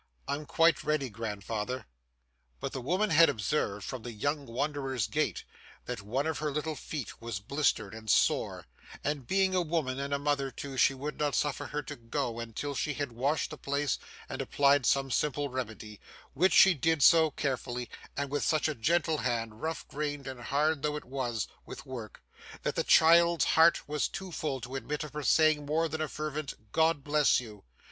[0.27, 1.85] I'm quite ready, grandfather.'
[2.59, 5.43] But the woman had observed, from the young wanderer's gait,
[5.85, 8.65] that one of her little feet was blistered and sore,
[9.03, 12.39] and being a woman and a mother too, she would not suffer her to go
[12.39, 15.99] until she had washed the place and applied some simple remedy,
[16.33, 17.87] which she did so carefully
[18.17, 22.23] and with such a gentle hand rough grained and hard though it was, with work
[22.63, 26.07] that the child's heart was too full to admit of her saying more than a
[26.07, 27.63] fervent 'God bless you!